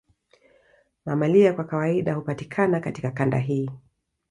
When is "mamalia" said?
1.05-1.53